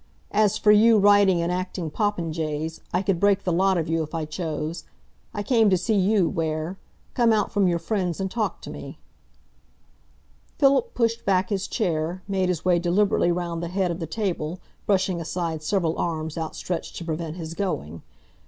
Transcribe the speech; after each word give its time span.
"As 0.31 0.57
for 0.57 0.71
you 0.71 0.97
writing 0.97 1.43
and 1.43 1.51
acting 1.51 1.91
popinjays, 1.91 2.79
I 2.91 3.03
could 3.03 3.19
break 3.19 3.43
the 3.43 3.51
lot 3.53 3.77
of 3.77 3.87
you 3.87 4.01
if 4.01 4.15
I 4.15 4.25
chose. 4.25 4.83
I 5.31 5.43
came 5.43 5.69
to 5.69 5.77
see 5.77 5.93
you, 5.93 6.27
Ware. 6.27 6.79
Come 7.13 7.31
out 7.31 7.51
from 7.51 7.67
your 7.67 7.77
friends 7.77 8.19
and 8.19 8.31
talk 8.31 8.61
to 8.61 8.71
me." 8.71 8.97
Philip 10.57 10.95
pushed 10.95 11.23
back 11.23 11.49
his 11.51 11.67
chair, 11.67 12.23
made 12.27 12.49
his 12.49 12.65
way 12.65 12.79
deliberately 12.79 13.31
round 13.31 13.61
the 13.61 13.67
head 13.67 13.91
of 13.91 13.99
the 13.99 14.07
table, 14.07 14.59
brushing 14.87 15.21
aside 15.21 15.61
several 15.61 15.95
arms 15.99 16.35
outstretched 16.35 16.95
to 16.95 17.05
prevent 17.05 17.35
his 17.35 17.53
going. 17.53 18.01